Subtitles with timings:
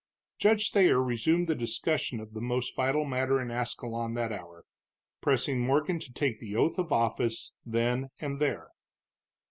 [0.39, 4.65] Judge Thayer resumed the discussion of the most vital matter in Ascalon that hour,
[5.21, 8.69] pressing Morgan to take the oath of office then and there.